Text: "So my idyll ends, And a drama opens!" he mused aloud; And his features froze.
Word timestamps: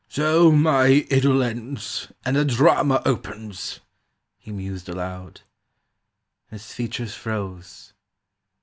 "So 0.09 0.51
my 0.51 1.05
idyll 1.11 1.43
ends, 1.43 2.11
And 2.25 2.35
a 2.35 2.43
drama 2.43 3.03
opens!" 3.05 3.81
he 4.39 4.51
mused 4.51 4.89
aloud; 4.89 5.41
And 6.49 6.59
his 6.59 6.73
features 6.73 7.13
froze. 7.13 7.93